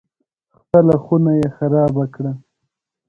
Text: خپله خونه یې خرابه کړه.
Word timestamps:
خپله 0.59 0.95
خونه 1.03 1.31
یې 1.39 1.49
خرابه 1.55 2.05
کړه. 2.13 2.31